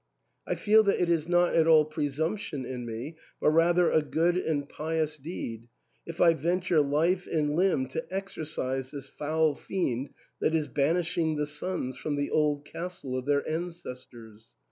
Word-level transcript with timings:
I 0.47 0.55
feel 0.55 0.81
that 0.85 0.99
it 0.99 1.09
is 1.09 1.27
not 1.27 1.53
at 1.53 1.67
all 1.67 1.85
presumption 1.85 2.65
in 2.65 2.87
me, 2.87 3.17
but 3.39 3.51
rather 3.51 3.91
a 3.91 4.01
good 4.01 4.35
and 4.35 4.67
pious 4.67 5.15
deed, 5.15 5.67
if 6.07 6.19
I 6.19 6.33
venture 6.33 6.81
life 6.81 7.27
and 7.31 7.55
limb 7.55 7.87
to 7.89 8.11
exorcise 8.11 8.89
this 8.89 9.05
foul 9.07 9.53
fiend 9.53 10.09
that 10.39 10.55
is 10.55 10.67
banishing 10.67 11.35
the 11.35 11.45
sons 11.45 11.97
from 11.97 12.15
the 12.15 12.31
old 12.31 12.65
castle 12.65 13.15
of 13.15 13.27
their 13.27 13.47
ancestors. 13.47 14.47